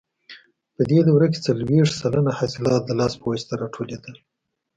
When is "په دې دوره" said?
0.75-1.27